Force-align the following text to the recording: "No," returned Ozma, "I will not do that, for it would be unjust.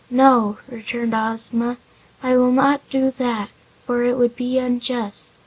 "No," 0.09 0.57
returned 0.67 1.13
Ozma, 1.13 1.77
"I 2.23 2.35
will 2.35 2.51
not 2.51 2.81
do 2.89 3.11
that, 3.11 3.51
for 3.85 4.03
it 4.03 4.17
would 4.17 4.35
be 4.35 4.57
unjust. 4.57 5.31